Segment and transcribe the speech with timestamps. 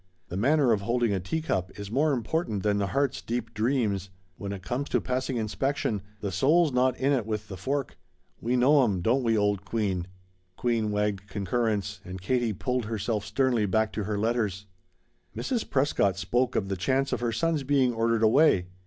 [0.29, 4.09] The manner of holding a teacup is more important than the heart's deep dreams.
[4.35, 7.99] When it comes to passing inspection, the soul's not in it with the fork.
[8.39, 10.07] We know 'em don't we, old Queen?"
[10.57, 14.65] Queen wagged concurrence, and Katie pulled herself sternly back to her letters.
[15.37, 15.69] Mrs.
[15.69, 18.65] Prescott spoke of the chance of her son's being ordered away.